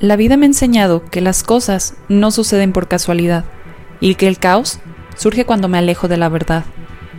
[0.00, 3.44] La vida me ha enseñado que las cosas no suceden por casualidad
[4.00, 4.78] y que el caos
[5.16, 6.64] surge cuando me alejo de la verdad,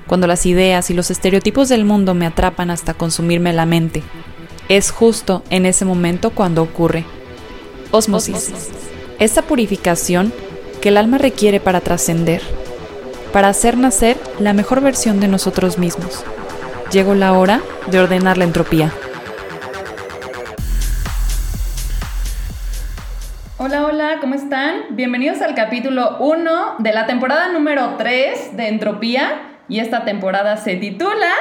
[0.08, 4.02] cuando las ideas y los estereotipos del mundo me atrapan hasta consumirme la mente.
[4.70, 7.04] Es justo en ese momento cuando ocurre.
[7.92, 8.54] Osmosis.
[9.20, 10.32] Esta purificación
[10.80, 12.42] que el alma requiere para trascender,
[13.34, 16.24] para hacer nacer la mejor versión de nosotros mismos.
[16.94, 18.94] Llegó la hora de ordenar la entropía.
[24.30, 24.82] ¿Cómo están?
[24.92, 30.76] Bienvenidos al capítulo 1 de la temporada número 3 de Entropía y esta temporada se
[30.76, 31.32] titula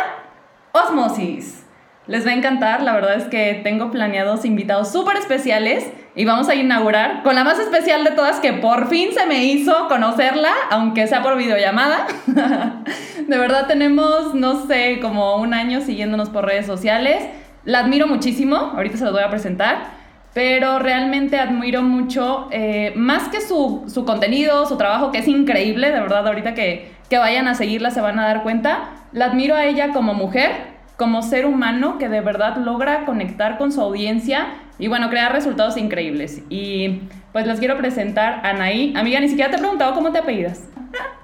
[0.72, 1.66] Osmosis.
[2.06, 6.48] Les va a encantar, la verdad es que tengo planeados invitados súper especiales y vamos
[6.48, 10.54] a inaugurar con la más especial de todas que por fin se me hizo conocerla,
[10.70, 12.06] aunque sea por videollamada.
[13.28, 17.22] de verdad tenemos, no sé, como un año siguiéndonos por redes sociales.
[17.66, 19.97] La admiro muchísimo, ahorita se la voy a presentar
[20.38, 25.90] pero realmente admiro mucho, eh, más que su, su, contenido, su trabajo, que es increíble,
[25.90, 29.56] de verdad, ahorita que, que vayan a seguirla se van a dar cuenta, la admiro
[29.56, 30.52] a ella como mujer,
[30.96, 34.46] como ser humano que de verdad logra conectar con su audiencia
[34.78, 36.40] y bueno, crear resultados increíbles.
[36.48, 38.94] Y pues les quiero presentar a Anaí.
[38.96, 40.68] Amiga, ni siquiera te he preguntado cómo te apellidas.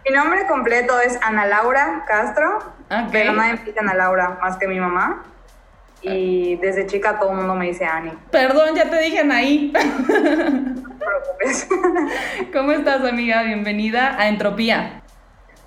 [0.09, 3.07] Mi nombre completo es Ana Laura Castro, okay.
[3.13, 5.23] pero nadie me dice Ana Laura más que mi mamá.
[6.05, 8.13] Y desde chica todo el mundo me dice Ani.
[8.31, 9.73] Perdón, ya te dije Anaí.
[10.85, 11.69] No te preocupes.
[12.53, 13.43] ¿Cómo estás, amiga?
[13.43, 15.03] Bienvenida a Entropía.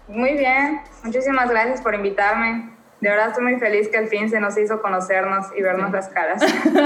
[0.07, 2.69] Muy bien, muchísimas gracias por invitarme.
[3.01, 6.09] De verdad estoy muy feliz que al fin se nos hizo conocernos y vernos las
[6.09, 6.41] caras.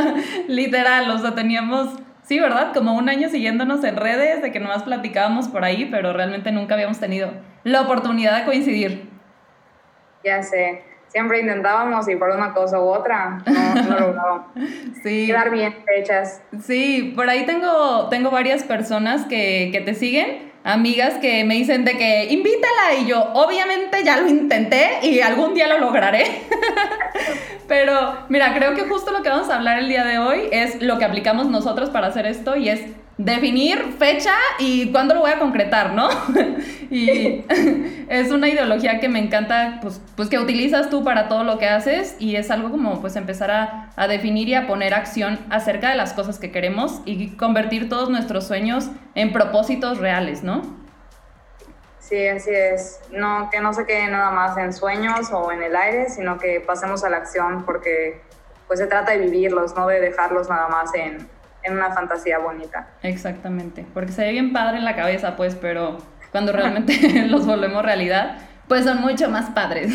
[0.48, 2.74] Literal, o sea, teníamos, sí, ¿verdad?
[2.74, 6.74] Como un año siguiéndonos en redes, de que nomás platicábamos por ahí, pero realmente nunca
[6.74, 7.32] habíamos tenido
[7.64, 9.10] la oportunidad de coincidir.
[10.24, 14.42] Ya sé siempre intentábamos y por una cosa u otra no, no logramos
[15.04, 15.28] sí.
[15.28, 16.42] quedar bien fechas.
[16.62, 21.86] Sí, por ahí tengo, tengo varias personas que, que te siguen amigas que me dicen
[21.86, 26.26] de que invítala y yo obviamente ya lo intenté y algún día lo lograré.
[27.67, 30.82] Pero mira, creo que justo lo que vamos a hablar el día de hoy es
[30.82, 32.82] lo que aplicamos nosotros para hacer esto y es
[33.26, 36.09] definir fecha y cuándo lo voy a concretar, ¿no?
[36.89, 37.45] y
[38.09, 41.67] es una ideología que me encanta, pues, pues que utilizas tú para todo lo que
[41.67, 45.89] haces y es algo como pues empezar a, a definir y a poner acción acerca
[45.89, 50.61] de las cosas que queremos y convertir todos nuestros sueños en propósitos reales, ¿no?
[51.99, 52.99] Sí, así es.
[53.11, 56.60] No, que no se quede nada más en sueños o en el aire, sino que
[56.60, 58.21] pasemos a la acción porque
[58.67, 61.30] pues se trata de vivirlos, no de dejarlos nada más en,
[61.64, 62.88] en una fantasía bonita.
[63.04, 65.98] Exactamente, porque se ve bien padre en la cabeza, pues, pero
[66.32, 69.94] cuando realmente los volvemos realidad, pues son mucho más padres.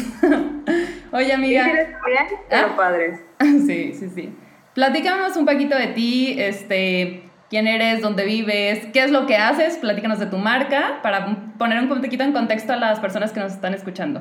[1.12, 1.64] Oye, amiga.
[1.64, 2.76] Sí, bien, pero ¿Ah?
[2.76, 3.20] padres.
[3.40, 4.36] Sí, sí, sí.
[4.74, 9.78] Platícanos un poquito de ti, este, quién eres, dónde vives, qué es lo que haces,
[9.78, 13.52] platícanos de tu marca, para poner un poquito en contexto a las personas que nos
[13.52, 14.20] están escuchando.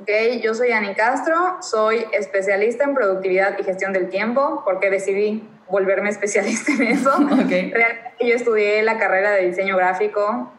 [0.00, 0.10] Ok,
[0.42, 6.10] yo soy Ani Castro, soy especialista en productividad y gestión del tiempo, porque decidí volverme
[6.10, 7.10] especialista en eso.
[7.44, 7.72] Okay.
[7.72, 10.52] Realmente yo estudié la carrera de diseño gráfico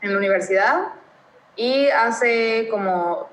[0.00, 0.88] en la universidad
[1.56, 3.28] y hace como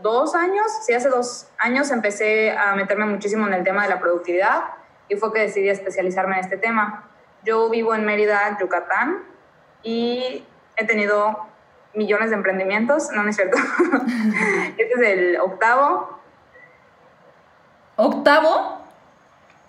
[0.00, 4.00] dos años, sí, hace dos años empecé a meterme muchísimo en el tema de la
[4.00, 4.64] productividad
[5.08, 7.08] y fue que decidí especializarme en este tema.
[7.44, 9.22] Yo vivo en Mérida, Yucatán
[9.82, 10.44] y
[10.76, 11.46] he tenido
[11.94, 13.56] millones de emprendimientos, no, no es cierto.
[14.78, 16.18] este es el octavo.
[17.96, 18.83] ¿Octavo?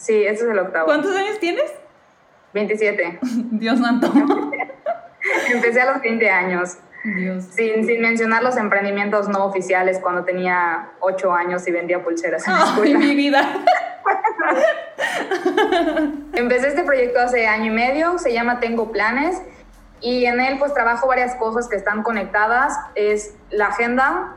[0.06, 0.86] Sí, este es el octavo.
[0.86, 1.74] ¿Cuántos años tienes?
[2.54, 3.20] 27.
[3.24, 4.12] Dios santo.
[5.52, 6.78] Empecé a los 20 años.
[7.04, 7.46] Dios.
[7.46, 12.54] Sin, sin, mencionar los emprendimientos no oficiales cuando tenía 8 años y vendía pulseras en
[12.54, 13.00] la escuela.
[13.00, 13.42] mi vida!
[16.34, 19.42] Empecé este proyecto hace año y medio, se llama Tengo Planes
[20.02, 22.78] y en él pues trabajo varias cosas que están conectadas.
[22.94, 24.36] Es la agenda,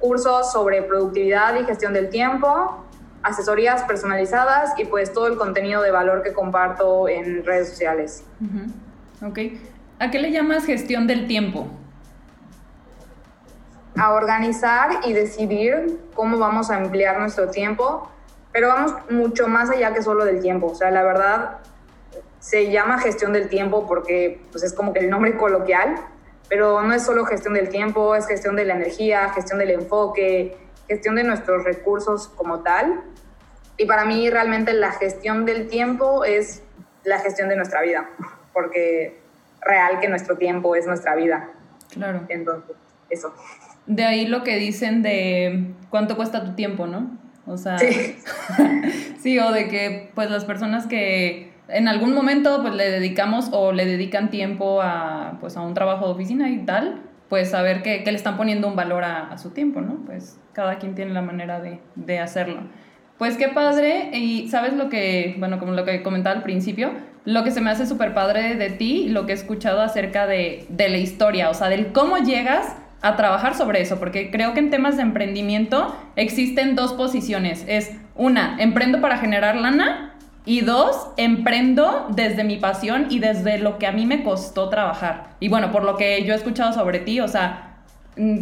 [0.00, 2.84] cursos sobre productividad y gestión del tiempo,
[3.28, 8.24] asesorías personalizadas y pues todo el contenido de valor que comparto en redes sociales.
[9.22, 9.38] Ok.
[9.98, 11.68] ¿A qué le llamas gestión del tiempo?
[13.96, 18.08] A organizar y decidir cómo vamos a emplear nuestro tiempo,
[18.52, 20.68] pero vamos mucho más allá que solo del tiempo.
[20.68, 21.58] O sea, la verdad
[22.38, 25.96] se llama gestión del tiempo porque pues, es como que el nombre coloquial,
[26.48, 30.56] pero no es solo gestión del tiempo, es gestión de la energía, gestión del enfoque,
[30.88, 33.02] gestión de nuestros recursos como tal.
[33.78, 36.62] Y para mí realmente la gestión del tiempo es
[37.04, 38.10] la gestión de nuestra vida,
[38.52, 39.16] porque
[39.62, 41.50] real que nuestro tiempo es nuestra vida.
[41.90, 42.22] Claro.
[42.28, 42.76] Entonces,
[43.08, 43.32] eso.
[43.86, 47.16] De ahí lo que dicen de cuánto cuesta tu tiempo, ¿no?
[47.46, 48.18] O sea, sí,
[49.20, 53.72] sí o de que pues las personas que en algún momento pues le dedicamos o
[53.72, 58.02] le dedican tiempo a, pues, a un trabajo de oficina y tal, pues saber que,
[58.04, 59.96] que le están poniendo un valor a, su tiempo, ¿no?
[60.06, 62.62] Pues cada quien tiene la manera de, de hacerlo.
[63.18, 66.92] Pues qué padre, y sabes lo que, bueno, como lo que comentaba al principio,
[67.24, 70.64] lo que se me hace súper padre de ti, lo que he escuchado acerca de,
[70.68, 74.60] de, la historia, o sea, del cómo llegas a trabajar sobre eso, porque creo que
[74.60, 77.64] en temas de emprendimiento existen dos posiciones.
[77.66, 80.14] Es una, emprendo para generar lana
[80.44, 85.36] y dos, emprendo desde mi pasión y desde lo que a mí me costó trabajar.
[85.40, 87.67] Y bueno, por lo que yo he escuchado sobre ti, o sea,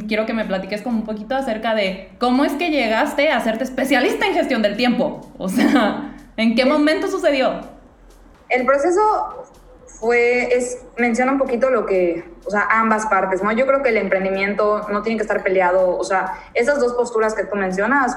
[0.07, 3.65] quiero que me platiques como un poquito acerca de cómo es que llegaste a serte
[3.65, 5.21] especialista en gestión del tiempo.
[5.39, 7.61] O sea, ¿en qué momento sucedió?
[8.49, 9.47] El proceso
[9.87, 13.53] fue, es, menciona un poquito lo que, o sea, ambas partes, ¿no?
[13.53, 17.35] Yo creo que el emprendimiento no tiene que estar peleado, o sea, esas dos posturas
[17.35, 18.17] que tú mencionas,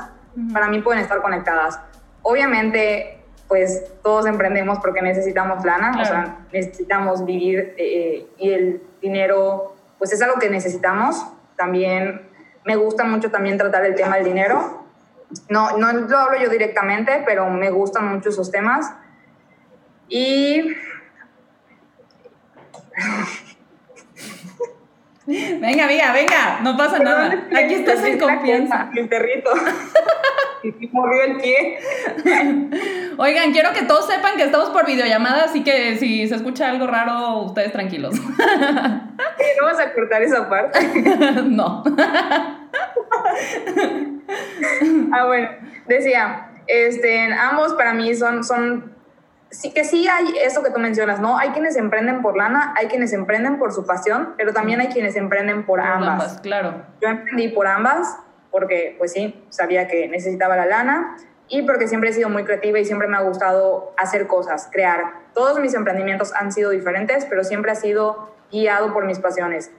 [0.54, 1.80] para mí pueden estar conectadas.
[2.22, 9.76] Obviamente, pues todos emprendemos porque necesitamos lana, o sea, necesitamos vivir eh, y el dinero,
[9.98, 11.26] pues es algo que necesitamos.
[11.60, 12.22] También
[12.64, 14.86] me gusta mucho también tratar el tema del dinero.
[15.50, 18.94] No, no lo hablo yo directamente, pero me gustan mucho esos temas.
[20.08, 20.74] Y
[25.28, 27.48] Venga, amiga, venga, no pasa nada.
[27.56, 28.90] Aquí estás en confianza.
[28.94, 29.52] Mi perrito.
[30.64, 31.80] Y movió el pie.
[33.18, 36.88] Oigan, quiero que todos sepan que estamos por videollamada, así que si se escucha algo
[36.88, 38.16] raro, ustedes tranquilos.
[38.20, 40.80] ¿No vas a cortar esa parte?
[41.44, 41.84] No.
[45.12, 45.50] Ah, bueno,
[45.88, 48.94] decía, este, ambos para mí son, son
[49.50, 51.38] sí que sí hay eso que tú mencionas, ¿no?
[51.38, 55.16] Hay quienes emprenden por lana, hay quienes emprenden por su pasión, pero también hay quienes
[55.16, 56.40] emprenden por, ambas.
[56.42, 56.86] Claro.
[57.02, 58.20] Yo emprendí por ambas
[58.52, 61.18] porque, pues sí, sabía que necesitaba la lana
[61.48, 65.14] y porque siempre he sido muy creativa y siempre me ha gustado hacer cosas, crear.
[65.34, 69.72] Todos mis emprendimientos han sido diferentes, pero siempre ha sido guiado por mis pasiones.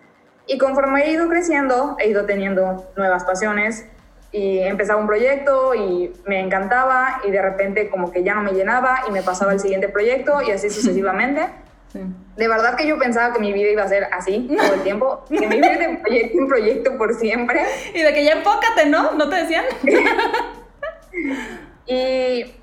[0.46, 3.86] Y conforme he ido creciendo, he ido teniendo nuevas pasiones,
[4.32, 8.52] y empezaba un proyecto y me encantaba y de repente como que ya no me
[8.52, 11.48] llenaba y me pasaba el siguiente proyecto y así sucesivamente.
[11.92, 15.24] De verdad que yo pensaba que mi vida iba a ser así todo el tiempo,
[15.28, 17.64] que me iba de proyecto en proyecto por siempre.
[17.94, 19.12] Y de que ya enfócate, ¿no?
[19.12, 19.64] ¿No te decían?
[21.86, 22.54] y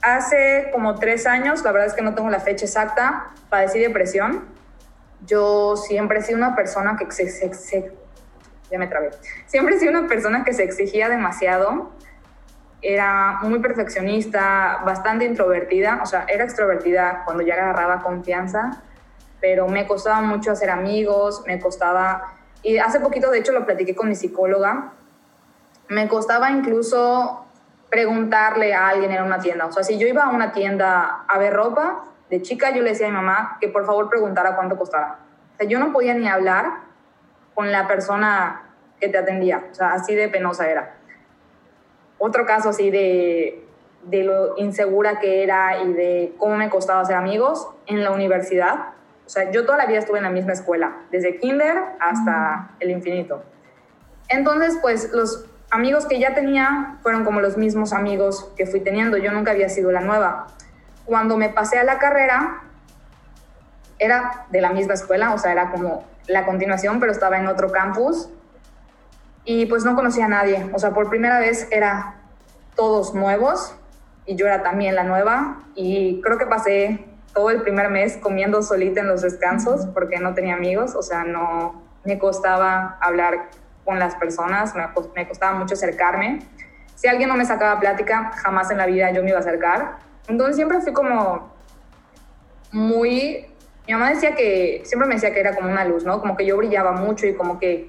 [0.00, 4.46] hace como tres años, la verdad es que no tengo la fecha exacta, padecí depresión.
[5.26, 7.92] Yo siempre he sido una persona que se, se, se
[8.70, 9.10] ya me trabé.
[9.46, 11.90] Siempre he sido una persona que se exigía demasiado.
[12.80, 16.00] Era muy perfeccionista, bastante introvertida.
[16.02, 18.82] O sea, era extrovertida cuando ya agarraba confianza,
[19.40, 22.34] pero me costaba mucho hacer amigos, me costaba...
[22.62, 24.92] Y hace poquito, de hecho, lo platiqué con mi psicóloga.
[25.88, 27.46] Me costaba incluso
[27.90, 29.66] preguntarle a alguien en una tienda.
[29.66, 32.90] O sea, si yo iba a una tienda a ver ropa, de chica yo le
[32.90, 35.20] decía a mi mamá que por favor preguntara cuánto costaba.
[35.54, 36.88] O sea, yo no podía ni hablar
[37.54, 38.62] con la persona
[39.00, 39.64] que te atendía.
[39.70, 40.97] O sea, así de penosa era.
[42.18, 43.64] Otro caso así de,
[44.04, 48.90] de lo insegura que era y de cómo me costaba hacer amigos en la universidad.
[49.26, 52.90] O sea, yo toda la vida estuve en la misma escuela, desde kinder hasta el
[52.90, 53.42] infinito.
[54.28, 59.16] Entonces, pues los amigos que ya tenía fueron como los mismos amigos que fui teniendo.
[59.18, 60.46] Yo nunca había sido la nueva.
[61.04, 62.62] Cuando me pasé a la carrera,
[63.98, 67.70] era de la misma escuela, o sea, era como la continuación, pero estaba en otro
[67.72, 68.30] campus
[69.48, 70.70] y pues no conocía a nadie.
[70.74, 72.16] O sea, por primera vez era
[72.76, 73.74] todos nuevos
[74.26, 78.62] y yo era también la nueva y creo que pasé todo el primer mes comiendo
[78.62, 83.48] solita en los descansos porque no tenía amigos, o sea, no me costaba hablar
[83.86, 86.40] con las personas, me, costaba mucho acercarme.
[86.94, 89.96] Si alguien no me sacaba plática, jamás en la vida yo me iba a acercar.
[90.28, 91.50] Entonces siempre fui como
[92.70, 93.46] muy
[93.86, 96.20] mi mamá decía que, siempre me decía que era como una luz, ¿no?
[96.20, 97.88] Como que yo brillaba mucho y como que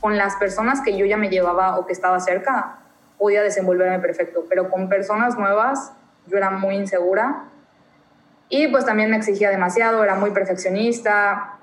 [0.00, 2.78] con las personas que yo ya me llevaba o que estaba cerca,
[3.18, 5.92] podía desenvolverme perfecto, pero con personas nuevas
[6.26, 7.44] yo era muy insegura
[8.48, 11.58] y pues también me exigía demasiado, era muy perfeccionista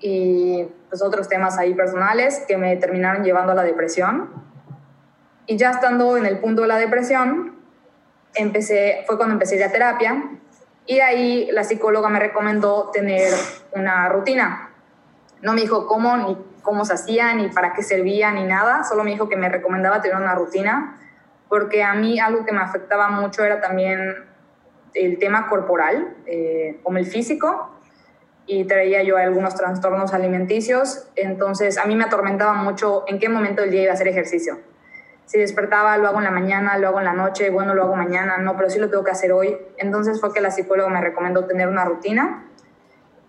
[0.00, 4.30] y pues otros temas ahí personales que me terminaron llevando a la depresión.
[5.46, 7.54] Y ya estando en el punto de la depresión,
[8.34, 10.24] empecé, fue cuando empecé a terapia
[10.86, 13.32] y ahí la psicóloga me recomendó tener
[13.72, 14.70] una rutina.
[15.40, 18.82] No me dijo cómo, ni cómo se hacía, ni para qué servía, ni nada.
[18.82, 20.98] Solo me dijo que me recomendaba tener una rutina,
[21.48, 24.24] porque a mí algo que me afectaba mucho era también
[24.94, 27.70] el tema corporal, eh, como el físico,
[28.46, 31.08] y traía yo algunos trastornos alimenticios.
[31.14, 34.58] Entonces a mí me atormentaba mucho en qué momento del día iba a hacer ejercicio.
[35.26, 37.96] si despertaba, lo hago en la mañana, lo hago en la noche, bueno, lo hago
[37.96, 39.56] mañana, no, pero sí lo tengo que hacer hoy.
[39.78, 42.44] Entonces fue que la psicóloga me recomendó tener una rutina,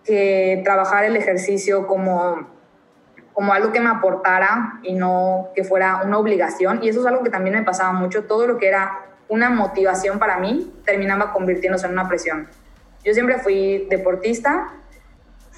[0.04, 2.55] que trabajar el ejercicio como,
[3.36, 6.82] como algo que me aportara y no que fuera una obligación.
[6.82, 10.18] Y eso es algo que también me pasaba mucho, todo lo que era una motivación
[10.18, 12.48] para mí terminaba convirtiéndose en una presión.
[13.04, 14.72] Yo siempre fui deportista,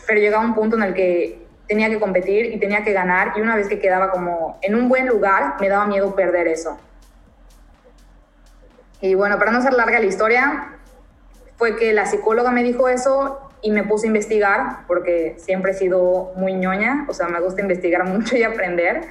[0.09, 3.43] pero llegaba un punto en el que tenía que competir y tenía que ganar y
[3.43, 6.81] una vez que quedaba como en un buen lugar, me daba miedo perder eso.
[9.01, 10.73] Y bueno, para no ser larga la historia,
[11.57, 15.75] fue que la psicóloga me dijo eso y me puse a investigar, porque siempre he
[15.75, 19.03] sido muy ñoña, o sea, me gusta investigar mucho y aprender.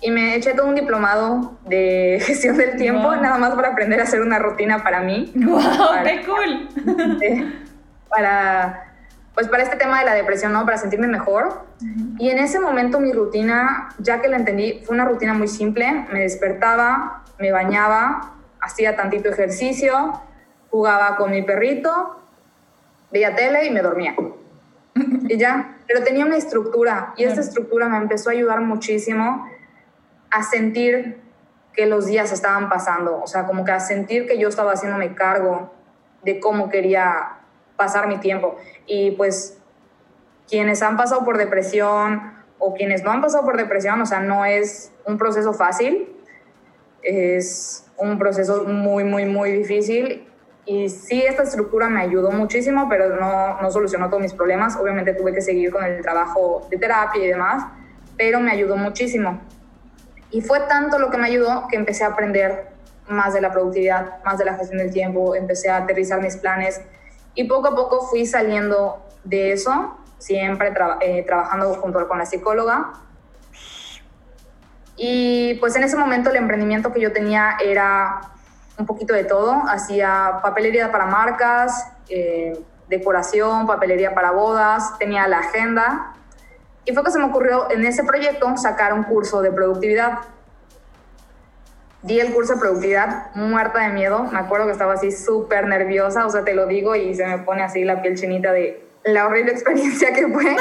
[0.00, 4.04] Y me eché todo un diplomado de gestión del tiempo, nada más para aprender a
[4.04, 5.32] hacer una rutina para mí.
[5.34, 5.60] ¡Wow!
[6.04, 6.68] ¡Qué cool!
[8.08, 8.86] Para
[9.36, 10.64] pues para este tema de la depresión, ¿no?
[10.64, 11.66] Para sentirme mejor.
[12.18, 16.06] Y en ese momento mi rutina, ya que la entendí, fue una rutina muy simple.
[16.10, 20.22] Me despertaba, me bañaba, hacía tantito ejercicio,
[20.70, 22.16] jugaba con mi perrito,
[23.16, 24.14] veía tele y me dormía.
[25.28, 29.48] y ya, pero tenía una estructura y esta estructura me empezó a ayudar muchísimo
[30.30, 31.20] a sentir
[31.72, 35.14] que los días estaban pasando, o sea, como que a sentir que yo estaba haciéndome
[35.14, 35.72] cargo
[36.24, 37.38] de cómo quería
[37.76, 38.56] pasar mi tiempo.
[38.86, 39.58] Y pues
[40.48, 44.44] quienes han pasado por depresión o quienes no han pasado por depresión, o sea, no
[44.44, 46.08] es un proceso fácil,
[47.02, 50.26] es un proceso muy, muy, muy difícil.
[50.66, 54.76] Y sí, esta estructura me ayudó muchísimo, pero no, no solucionó todos mis problemas.
[54.76, 57.64] Obviamente tuve que seguir con el trabajo de terapia y demás,
[58.16, 59.40] pero me ayudó muchísimo.
[60.30, 62.66] Y fue tanto lo que me ayudó que empecé a aprender
[63.08, 66.80] más de la productividad, más de la gestión del tiempo, empecé a aterrizar mis planes,
[67.36, 72.92] y poco a poco fui saliendo de eso, siempre eh, trabajando junto con la psicóloga.
[74.96, 78.20] Y pues en ese momento el emprendimiento que yo tenía era
[78.78, 79.62] un poquito de todo.
[79.68, 86.14] Hacía papelería para marcas, eh, decoración, papelería para bodas, tenía la agenda.
[86.84, 90.20] Y fue que se me ocurrió en ese proyecto sacar un curso de productividad
[92.06, 94.24] di el curso de productividad muerta de miedo.
[94.32, 97.38] Me acuerdo que estaba así súper nerviosa, o sea, te lo digo y se me
[97.38, 100.56] pone así la piel chinita de la horrible experiencia que fue.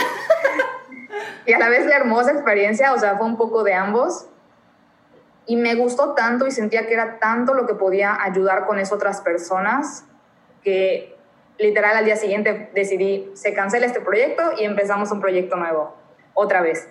[1.45, 4.27] y a la vez la hermosa experiencia, o sea, fue un poco de ambos.
[5.45, 8.95] Y me gustó tanto y sentía que era tanto lo que podía ayudar con eso
[8.95, 10.05] otras personas
[10.63, 11.15] que
[11.57, 15.95] literal al día siguiente decidí, se cancela este proyecto y empezamos un proyecto nuevo,
[16.33, 16.87] otra vez.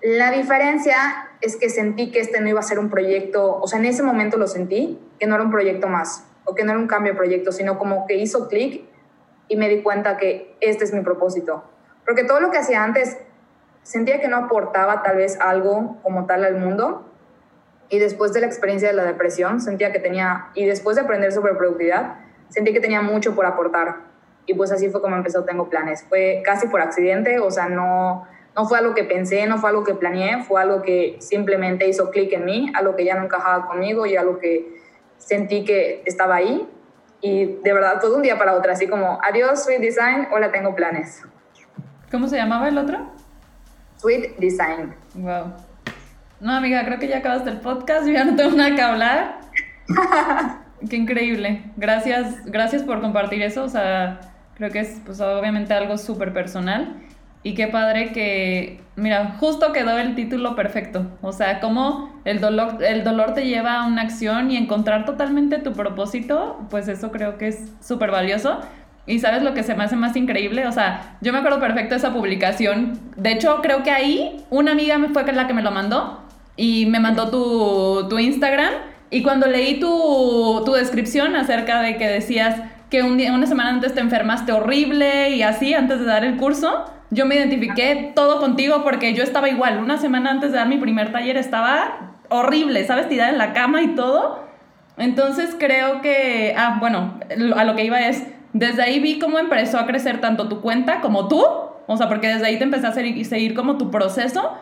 [0.00, 3.78] La diferencia es que sentí que este no iba a ser un proyecto, o sea,
[3.78, 6.80] en ese momento lo sentí, que no era un proyecto más, o que no era
[6.80, 8.84] un cambio de proyecto, sino como que hizo clic
[9.48, 11.64] y me di cuenta que este es mi propósito.
[12.04, 13.18] Porque todo lo que hacía antes
[13.82, 17.11] sentía que no aportaba tal vez algo como tal al mundo.
[17.92, 21.30] Y después de la experiencia de la depresión, sentía que tenía, y después de aprender
[21.30, 22.14] sobre productividad,
[22.48, 23.96] sentí que tenía mucho por aportar.
[24.46, 26.02] Y pues así fue como empezó Tengo Planes.
[26.08, 29.84] Fue casi por accidente, o sea, no, no fue algo que pensé, no fue algo
[29.84, 33.66] que planeé, fue algo que simplemente hizo clic en mí, algo que ya no encajaba
[33.66, 34.74] conmigo y algo que
[35.18, 36.66] sentí que estaba ahí.
[37.20, 40.74] Y de verdad, todo un día para otro, así como, adiós, Sweet Design, hola, tengo
[40.74, 41.22] planes.
[42.10, 43.00] ¿Cómo se llamaba el otro?
[43.98, 44.94] Sweet Design.
[45.14, 45.71] Wow.
[46.42, 49.38] No, amiga, creo que ya acabaste el podcast, yo ya no tengo nada que hablar.
[50.90, 51.62] Qué increíble.
[51.76, 53.62] Gracias, gracias por compartir eso.
[53.62, 54.18] O sea,
[54.56, 56.96] creo que es pues, obviamente algo súper personal.
[57.44, 61.06] Y qué padre que, mira, justo quedó el título perfecto.
[61.20, 65.58] O sea, cómo el dolor, el dolor te lleva a una acción y encontrar totalmente
[65.58, 68.60] tu propósito, pues eso creo que es súper valioso.
[69.06, 71.90] Y sabes lo que se me hace más increíble, o sea, yo me acuerdo perfecto
[71.90, 72.98] de esa publicación.
[73.16, 76.21] De hecho, creo que ahí una amiga me fue la que me lo mandó
[76.62, 78.72] y me mandó tu, tu Instagram.
[79.10, 82.54] Y cuando leí tu, tu descripción acerca de que decías
[82.88, 86.36] que un día, una semana antes te enfermaste horrible y así, antes de dar el
[86.36, 89.78] curso, yo me identifiqué todo contigo porque yo estaba igual.
[89.78, 93.08] Una semana antes de dar mi primer taller estaba horrible, ¿sabes?
[93.08, 94.46] Tirada en la cama y todo.
[94.98, 97.18] Entonces creo que, ah, bueno,
[97.56, 101.00] a lo que iba es, desde ahí vi cómo empezó a crecer tanto tu cuenta
[101.00, 101.44] como tú.
[101.88, 104.52] O sea, porque desde ahí te empecé a seguir como tu proceso.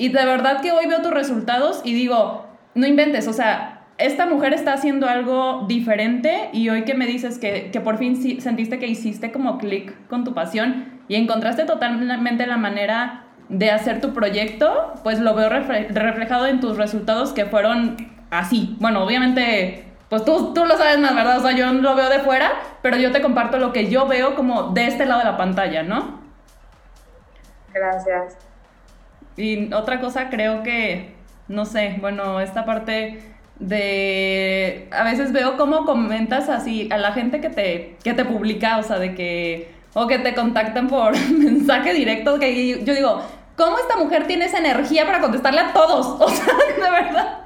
[0.00, 4.24] Y de verdad que hoy veo tus resultados y digo, no inventes, o sea, esta
[4.24, 8.78] mujer está haciendo algo diferente y hoy que me dices que, que por fin sentiste
[8.78, 14.14] que hiciste como clic con tu pasión y encontraste totalmente la manera de hacer tu
[14.14, 17.98] proyecto, pues lo veo reflejado en tus resultados que fueron
[18.30, 18.78] así.
[18.80, 21.36] Bueno, obviamente, pues tú, tú lo sabes más, ¿verdad?
[21.36, 24.34] O sea, yo lo veo de fuera, pero yo te comparto lo que yo veo
[24.34, 26.22] como de este lado de la pantalla, ¿no?
[27.74, 28.49] Gracias.
[29.36, 31.14] Y otra cosa, creo que
[31.48, 33.22] no sé, bueno, esta parte
[33.58, 38.78] de a veces veo cómo comentas así a la gente que te que te publica,
[38.78, 43.22] o sea, de que o que te contactan por mensaje directo que yo digo,
[43.56, 46.06] ¿cómo esta mujer tiene esa energía para contestarle a todos?
[46.20, 47.38] O sea, de verdad.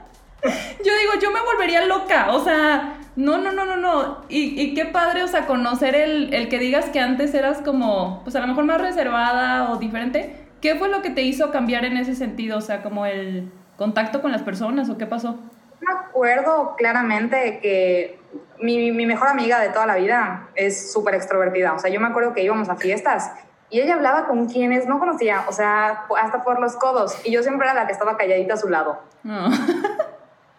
[0.43, 4.19] Yo digo, yo me volvería loca, o sea, no, no, no, no, no.
[4.29, 8.21] Y, y qué padre, o sea, conocer el, el, que digas que antes eras como,
[8.25, 10.44] pues a lo mejor más reservada o diferente.
[10.65, 12.57] ¿Qué fue lo que te hizo cambiar en ese sentido?
[12.57, 15.39] O sea, como el contacto con las personas o qué pasó?
[15.83, 18.19] Me acuerdo claramente que
[18.59, 21.75] mi, mi mejor amiga de toda la vida es súper extrovertida.
[21.75, 23.31] O sea, yo me acuerdo que íbamos a fiestas
[23.69, 27.15] y ella hablaba con quienes no conocía, o sea, hasta por los codos.
[27.27, 29.03] Y yo siempre era la que estaba calladita a su lado.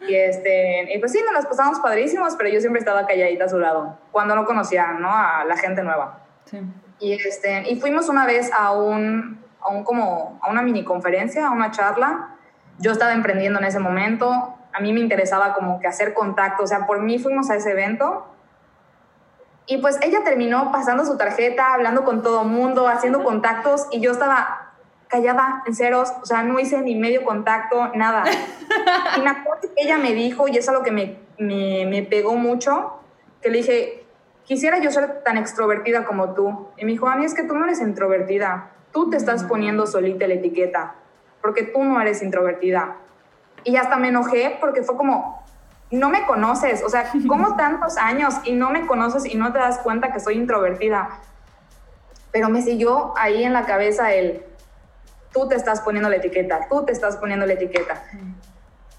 [0.01, 3.49] Y, este, y pues sí, nos las pasamos padrísimos, pero yo siempre estaba calladita a
[3.49, 5.09] su lado, cuando no conocía ¿no?
[5.09, 6.19] a la gente nueva.
[6.45, 6.59] Sí.
[6.99, 11.51] Y, este, y fuimos una vez a un, a como, a una mini conferencia, a
[11.51, 12.35] una charla.
[12.79, 16.67] Yo estaba emprendiendo en ese momento, a mí me interesaba como que hacer contacto, o
[16.67, 18.27] sea, por mí fuimos a ese evento.
[19.67, 24.11] Y pues ella terminó pasando su tarjeta, hablando con todo mundo, haciendo contactos y yo
[24.11, 24.73] estaba
[25.07, 28.23] callada, en ceros, o sea, no hice ni medio contacto, nada.
[29.17, 32.03] Y me acuerdo que ella me dijo, y eso es lo que me, me, me
[32.03, 32.99] pegó mucho,
[33.41, 34.05] que le dije,
[34.43, 36.67] quisiera yo ser tan extrovertida como tú.
[36.77, 39.85] Y me dijo, a mí es que tú no eres introvertida, tú te estás poniendo
[39.85, 40.95] solita la etiqueta,
[41.41, 42.95] porque tú no eres introvertida.
[43.65, 45.43] Y hasta me enojé porque fue como,
[45.91, 49.59] no me conoces, o sea, ¿cómo tantos años y no me conoces y no te
[49.59, 51.09] das cuenta que soy introvertida?
[52.31, 54.41] Pero me siguió ahí en la cabeza el,
[55.33, 58.01] tú te estás poniendo la etiqueta, tú te estás poniendo la etiqueta.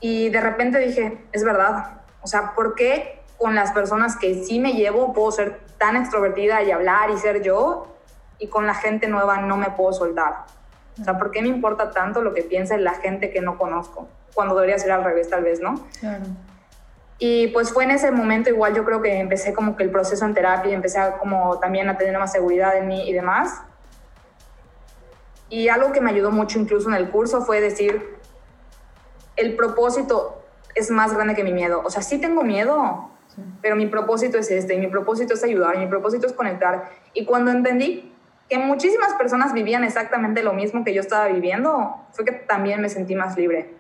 [0.01, 4.61] Y de repente dije, es verdad, o sea, ¿por qué con las personas que sí
[4.61, 7.96] me llevo puedo ser tan extrovertida y hablar y ser yo
[8.39, 10.45] y con la gente nueva no me puedo soltar?
[11.01, 14.09] O sea, ¿por qué me importa tanto lo que piensa la gente que no conozco?
[14.35, 15.75] Cuando debería ser al revés, tal vez, ¿no?
[16.01, 16.25] Claro.
[17.19, 20.25] Y pues fue en ese momento igual yo creo que empecé como que el proceso
[20.25, 23.63] en terapia, empecé a como también a tener más seguridad en mí y demás.
[25.49, 28.17] Y algo que me ayudó mucho incluso en el curso fue decir,
[29.37, 30.43] el propósito
[30.75, 31.83] es más grande que mi miedo.
[31.85, 33.11] O sea, sí tengo miedo,
[33.63, 36.91] pero mi propósito es este, y mi propósito es ayudar, y mi propósito es conectar.
[37.15, 38.13] Y cuando entendí
[38.49, 42.89] que muchísimas personas vivían exactamente lo mismo que yo estaba viviendo, fue que también me
[42.89, 43.75] sentí más libre.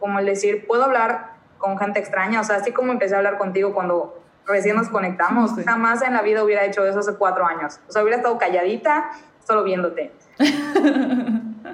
[0.00, 3.38] Como el decir, puedo hablar con gente extraña, o sea, así como empecé a hablar
[3.38, 7.80] contigo cuando recién nos conectamos, jamás en la vida hubiera hecho eso hace cuatro años.
[7.88, 9.10] O sea, hubiera estado calladita,
[9.46, 10.12] solo viéndote.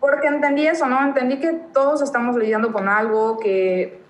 [0.00, 1.02] Porque entendí eso, ¿no?
[1.02, 4.00] Entendí que todos estamos lidiando con algo que,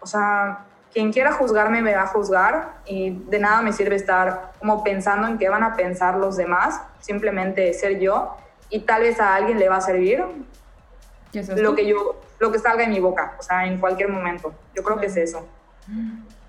[0.00, 4.52] o sea, quien quiera juzgarme me va a juzgar y de nada me sirve estar
[4.58, 8.36] como pensando en qué van a pensar los demás, simplemente ser yo
[8.68, 10.24] y tal vez a alguien le va a servir
[11.56, 14.52] lo que yo lo que salga en mi boca, o sea, en cualquier momento.
[14.74, 15.46] Yo creo que es eso.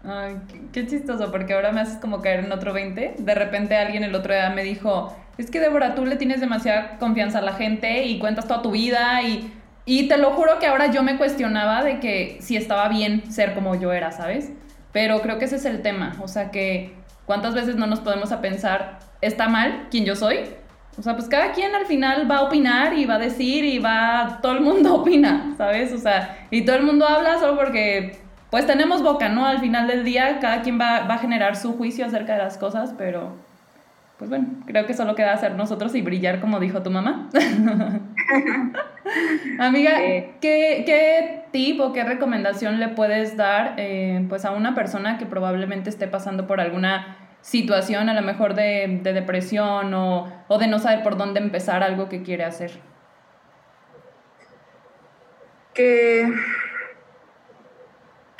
[0.06, 0.38] Ay,
[0.72, 3.16] qué, chistoso, porque ahora me haces como caer en otro 20.
[3.20, 6.98] De repente alguien el otro día me dijo, es que Débora, tú le tienes demasiada
[6.98, 9.54] confianza a la gente y cuentas toda tu vida y,
[9.86, 13.54] y te lo juro que ahora yo me cuestionaba de que si estaba bien ser
[13.54, 14.52] como yo era, ¿sabes?
[14.92, 16.94] Pero creo que ese es el tema, o sea que
[17.26, 20.42] cuántas veces no nos podemos a pensar, ¿está mal quien yo soy?
[20.98, 23.80] O sea, pues cada quien al final va a opinar y va a decir y
[23.80, 25.94] va, todo el mundo opina, ¿sabes?
[25.94, 28.18] O sea, y todo el mundo habla solo porque
[28.50, 29.46] pues tenemos boca, ¿no?
[29.46, 32.94] Al final del día cada quien va, a generar su juicio acerca de las cosas,
[32.98, 33.34] pero
[34.18, 37.30] pues bueno, creo que solo queda hacer nosotros y brillar como dijo tu mamá.
[39.60, 39.98] Amiga,
[40.42, 45.26] ¿qué, ¿qué, tip o qué recomendación le puedes dar eh, pues a una persona que
[45.26, 50.68] probablemente esté pasando por alguna situación, a lo mejor de, de depresión o, o de
[50.68, 52.72] no saber por dónde empezar algo que quiere hacer?
[55.74, 56.32] Que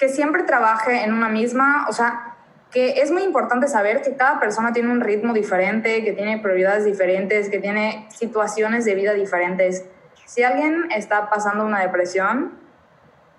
[0.02, 2.31] que siempre trabaje en una misma, o sea,
[2.72, 6.86] que es muy importante saber que cada persona tiene un ritmo diferente, que tiene prioridades
[6.86, 9.86] diferentes, que tiene situaciones de vida diferentes.
[10.26, 12.54] Si alguien está pasando una depresión,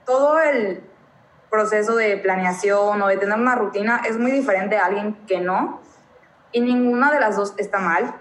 [0.05, 0.83] todo el
[1.51, 5.81] proceso de planeación o de tener una rutina es muy diferente a alguien que no.
[6.53, 8.14] Y ninguna de las dos está mal.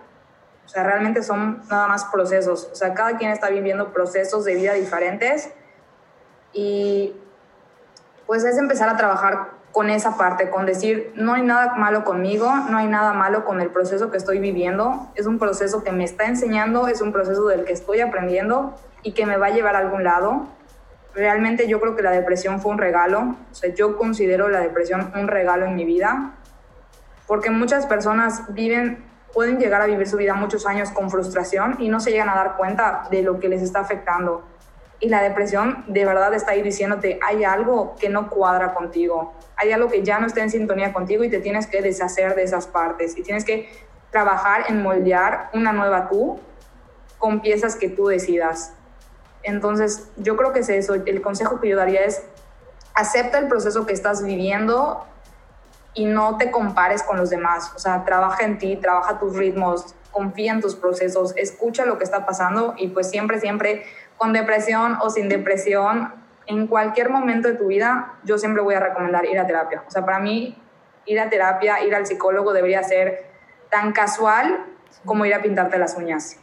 [0.66, 2.70] O sea, realmente son nada más procesos.
[2.72, 5.52] O sea, cada quien está viviendo procesos de vida diferentes.
[6.54, 7.16] Y
[8.26, 12.54] pues es empezar a trabajar con esa parte, con decir, no hay nada malo conmigo,
[12.70, 16.04] no hay nada malo con el proceso que estoy viviendo, es un proceso que me
[16.04, 19.76] está enseñando, es un proceso del que estoy aprendiendo y que me va a llevar
[19.76, 20.48] a algún lado.
[21.14, 25.12] Realmente yo creo que la depresión fue un regalo, o sea, yo considero la depresión
[25.16, 26.34] un regalo en mi vida,
[27.28, 31.88] porque muchas personas viven, pueden llegar a vivir su vida muchos años con frustración y
[31.88, 34.44] no se llegan a dar cuenta de lo que les está afectando
[35.02, 39.72] y la depresión de verdad está ahí diciéndote, hay algo que no cuadra contigo, hay
[39.72, 42.68] algo que ya no está en sintonía contigo y te tienes que deshacer de esas
[42.68, 43.68] partes y tienes que
[44.12, 46.40] trabajar en moldear una nueva tú
[47.18, 48.74] con piezas que tú decidas.
[49.42, 50.94] Entonces, yo creo que es eso.
[50.94, 52.24] El consejo que yo daría es,
[52.94, 55.06] acepta el proceso que estás viviendo
[55.96, 57.72] y no te compares con los demás.
[57.76, 62.04] O sea, trabaja en ti, trabaja tus ritmos, confía en tus procesos, escucha lo que
[62.04, 63.84] está pasando y pues siempre, siempre
[64.18, 66.14] con depresión o sin depresión,
[66.48, 69.84] en cualquier momento de tu vida, yo siempre voy a recomendar ir a terapia.
[69.88, 70.58] O sea, para mí,
[71.06, 73.32] ir a terapia, ir al psicólogo debería ser
[73.70, 74.66] tan casual
[75.06, 76.40] como ir a pintarte las uñas.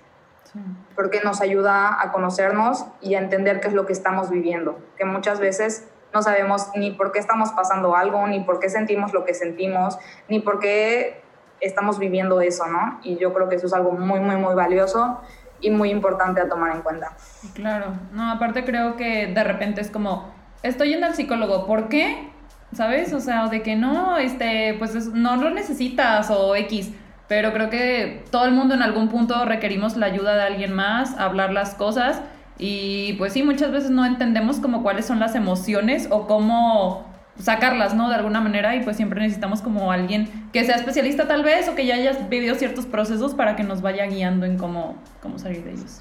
[0.97, 4.79] Porque nos ayuda a conocernos y a entender qué es lo que estamos viviendo.
[4.97, 9.13] Que muchas veces no sabemos ni por qué estamos pasando algo, ni por qué sentimos
[9.13, 11.23] lo que sentimos, ni por qué
[11.61, 12.99] estamos viviendo eso, ¿no?
[13.03, 15.21] Y yo creo que eso es algo muy, muy, muy valioso
[15.61, 17.17] y muy importante a tomar en cuenta.
[17.55, 22.31] Claro, no, aparte creo que de repente es como, estoy yendo al psicólogo, ¿por qué?
[22.73, 23.13] ¿Sabes?
[23.13, 26.93] O sea, de que no, este, pues no lo necesitas o X,
[27.27, 31.19] pero creo que todo el mundo en algún punto requerimos la ayuda de alguien más,
[31.19, 32.21] hablar las cosas
[32.59, 37.08] y pues sí, muchas veces no entendemos como cuáles son las emociones o cómo
[37.39, 38.09] sacarlas, ¿no?
[38.09, 41.75] De alguna manera y pues siempre necesitamos como alguien que sea especialista tal vez o
[41.75, 45.65] que ya haya vivido ciertos procesos para que nos vaya guiando en cómo, cómo salir
[45.65, 46.01] de ellos.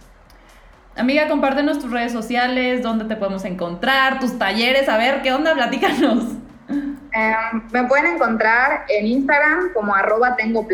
[0.95, 5.53] Amiga, compártenos tus redes sociales, dónde te podemos encontrar, tus talleres, a ver, ¿qué onda?
[5.53, 6.23] Platícanos.
[6.69, 10.67] Em, me pueden encontrar en Instagram como arroba tengo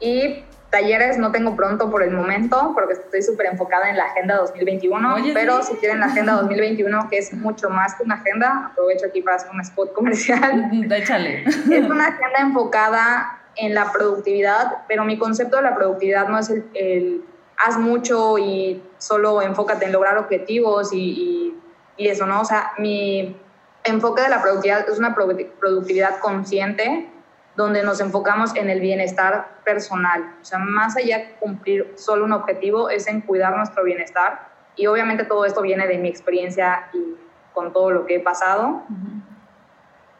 [0.00, 4.36] y Talleres no tengo pronto por el momento porque estoy súper enfocada en la Agenda
[4.36, 9.06] 2021, pero si quieren la Agenda 2021, que es mucho más que una agenda, aprovecho
[9.06, 10.70] aquí para hacer un spot comercial.
[10.92, 11.44] Échale.
[11.70, 16.50] Es una agenda enfocada en la productividad, pero mi concepto de la productividad no es
[16.74, 17.24] el,
[17.56, 21.60] haz mucho y solo enfócate en lograr objetivos y, y,
[21.96, 22.42] y eso, ¿no?
[22.42, 23.36] O sea, mi
[23.82, 27.08] enfoque de la productividad es una productividad consciente
[27.56, 30.34] donde nos enfocamos en el bienestar personal.
[30.40, 34.48] O sea, más allá de cumplir solo un objetivo, es en cuidar nuestro bienestar.
[34.76, 37.16] Y obviamente todo esto viene de mi experiencia y
[37.52, 38.84] con todo lo que he pasado.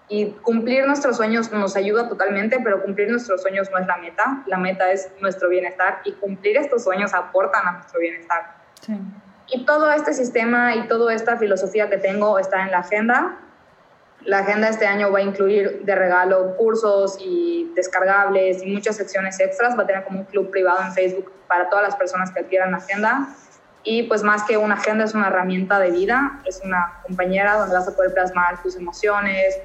[0.08, 4.42] Y cumplir nuestros sueños nos ayuda totalmente, pero cumplir nuestros sueños no es la meta.
[4.46, 8.56] La meta es nuestro bienestar y cumplir estos sueños aportan a nuestro bienestar.
[8.80, 8.98] Sí.
[9.52, 13.38] Y todo este sistema y toda esta filosofía que tengo está en la agenda
[14.24, 19.40] la agenda este año va a incluir de regalo cursos y descargables y muchas secciones
[19.40, 19.78] extras.
[19.78, 22.72] Va a tener como un club privado en Facebook para todas las personas que adquieran
[22.72, 23.28] la agenda.
[23.82, 27.74] Y pues más que una agenda es una herramienta de vida, es una compañera donde
[27.74, 29.58] vas a poder plasmar tus emociones,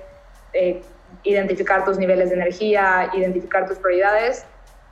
[0.53, 0.81] eh,
[1.23, 4.45] identificar tus niveles de energía, identificar tus prioridades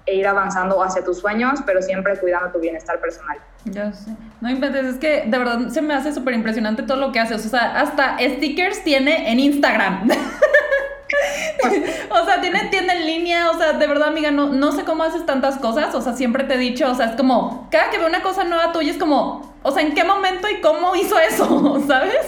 [0.06, 3.38] e ir avanzando hacia tus sueños, pero siempre cuidando tu bienestar personal.
[3.66, 4.12] Ya sé.
[4.42, 7.46] No inventes, es que de verdad se me hace súper impresionante todo lo que haces.
[7.46, 10.10] O sea, hasta stickers tiene en Instagram.
[12.10, 15.04] o sea, tiene tienda en línea, o sea, de verdad, amiga, no, no sé cómo
[15.04, 17.98] haces tantas cosas, o sea, siempre te he dicho, o sea, es como, cada que
[17.98, 21.18] veo una cosa nueva tuya es como, o sea, ¿en qué momento y cómo hizo
[21.20, 21.82] eso?
[21.88, 22.28] ¿Sabes?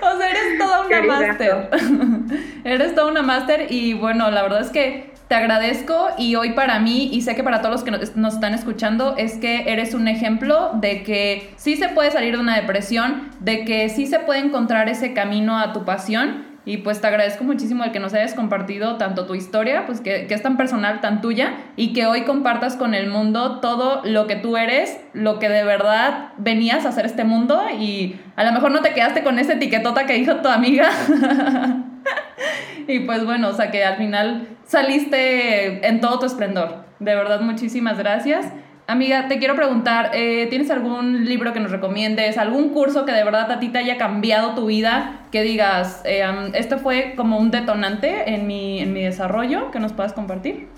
[0.00, 1.70] o sea, eres toda una máster.
[2.64, 6.78] eres toda una máster y bueno, la verdad es que te agradezco y hoy para
[6.78, 10.06] mí, y sé que para todos los que nos, están escuchando, es que eres un
[10.08, 14.40] ejemplo de que sí se puede salir de una depresión, de que sí se puede
[14.40, 16.52] encontrar ese camino a tu pasión.
[16.66, 20.26] Y pues te agradezco muchísimo el que nos hayas compartido tanto tu historia, pues que,
[20.26, 24.26] que, es tan personal, tan tuya, y que hoy compartas con el mundo todo lo
[24.26, 28.52] que tú eres, lo que de verdad venías a hacer este mundo, y a lo
[28.52, 30.88] mejor no te quedaste con esa etiquetota que dijo tu amiga.
[32.86, 36.84] y pues bueno, o sea que al final saliste en todo tu esplendor.
[36.98, 38.46] De verdad, muchísimas gracias.
[38.86, 43.24] Amiga, te quiero preguntar, eh, ¿tienes algún libro que nos recomiendes, algún curso que de
[43.24, 47.50] verdad a ti te haya cambiado tu vida, que digas, eh, esto fue como un
[47.50, 50.68] detonante en mi, en mi desarrollo, que nos puedas compartir?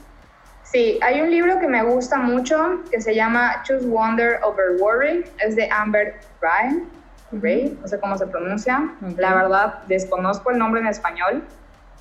[0.63, 5.25] Sí, hay un libro que me gusta mucho que se llama Choose Wonder Over Worry,
[5.45, 6.85] es de Amber Ryan,
[7.33, 11.43] Ray, no sé cómo se pronuncia, la verdad desconozco el nombre en español.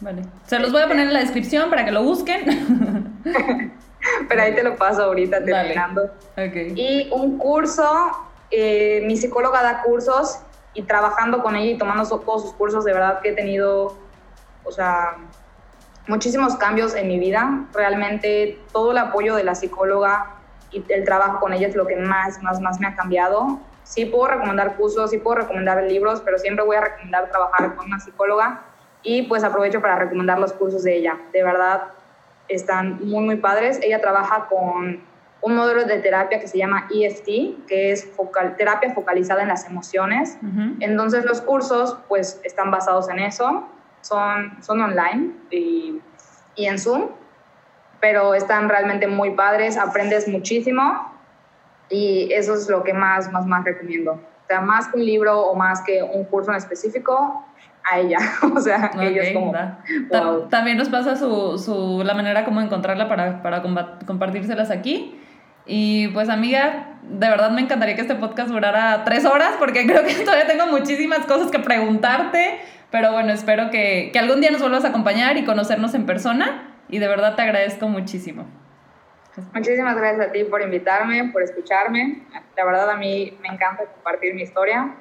[0.01, 3.15] Vale, se los voy a poner en la descripción para que lo busquen.
[4.29, 6.11] Pero ahí te lo paso ahorita terminando.
[6.33, 6.73] Okay.
[6.75, 8.11] Y un curso,
[8.51, 10.39] eh, mi psicóloga da cursos
[10.73, 13.97] y trabajando con ella y tomando todos sus cursos, de verdad que he tenido,
[14.63, 15.15] o sea,
[16.07, 17.65] muchísimos cambios en mi vida.
[17.73, 20.35] Realmente todo el apoyo de la psicóloga
[20.71, 23.59] y el trabajo con ella es lo que más, más, más me ha cambiado.
[23.83, 27.85] Sí puedo recomendar cursos, sí puedo recomendar libros, pero siempre voy a recomendar trabajar con
[27.85, 28.61] una psicóloga
[29.05, 31.17] y pues aprovecho para recomendar los cursos de ella.
[31.31, 31.83] De verdad,
[32.49, 33.79] están muy, muy padres.
[33.81, 35.01] Ella trabaja con
[35.41, 38.09] un modelo de terapia que se llama EFT, que es
[38.57, 40.39] terapia focalizada en las emociones.
[40.79, 43.69] Entonces los cursos pues están basados en eso,
[44.01, 46.01] son, son online y,
[46.55, 47.09] y en Zoom,
[48.01, 51.11] pero están realmente muy padres, aprendes muchísimo
[51.89, 54.13] y eso es lo que más, más, más recomiendo.
[54.13, 57.45] O sea, más que un libro o más que un curso en específico,
[57.91, 58.17] a ella.
[58.55, 59.53] o sea, ella es como.
[60.49, 63.61] También nos pasa su, su, la manera como encontrarla para, para
[64.05, 65.21] compartírselas aquí.
[65.67, 70.03] Y pues amiga, de verdad me encantaría que este podcast durara tres horas porque creo
[70.03, 72.59] que todavía tengo muchísimas cosas que preguntarte,
[72.91, 76.75] pero bueno, espero que, que algún día nos vuelvas a acompañar y conocernos en persona
[76.87, 78.45] y de verdad te agradezco muchísimo.
[79.53, 82.23] Muchísimas gracias a ti por invitarme, por escucharme.
[82.55, 84.95] La verdad a mí me encanta compartir mi historia.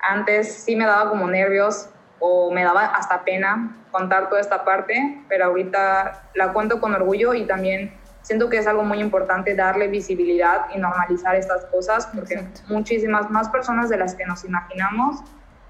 [0.00, 5.22] Antes sí me daba como nervios o me daba hasta pena contar toda esta parte,
[5.28, 9.88] pero ahorita la cuento con orgullo y también siento que es algo muy importante darle
[9.88, 15.22] visibilidad y normalizar estas cosas porque muchísimas más personas de las que nos imaginamos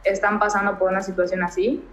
[0.04, 1.84] están pasando por una situación así.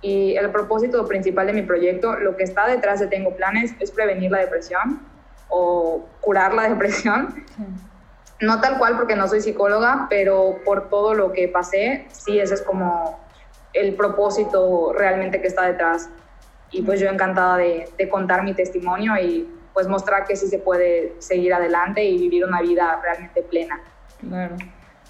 [0.00, 3.90] Y el propósito principal de mi proyecto, lo que está detrás de Tengo Planes, es
[3.90, 5.00] prevenir la depresión
[5.48, 7.44] o curar la depresión.
[8.40, 12.54] No tal cual porque no soy psicóloga, pero por todo lo que pasé, sí, ese
[12.54, 13.21] es como
[13.72, 16.10] el propósito realmente que está detrás.
[16.70, 20.58] Y pues yo encantada de, de contar mi testimonio y pues mostrar que sí se
[20.58, 23.80] puede seguir adelante y vivir una vida realmente plena.
[24.20, 24.56] Claro.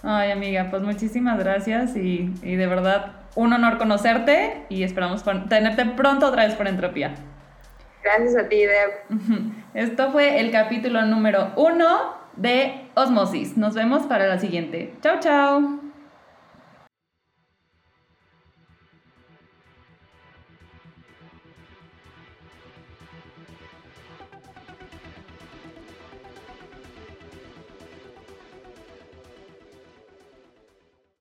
[0.02, 5.86] Ay, amiga, pues muchísimas gracias y, y de verdad un honor conocerte y esperamos tenerte
[5.86, 7.14] pronto otra vez por Entropía.
[8.02, 8.90] Gracias a ti, Deb.
[9.74, 13.56] Esto fue el capítulo número uno de Osmosis.
[13.56, 14.94] Nos vemos para la siguiente.
[15.02, 15.81] Chao, chao.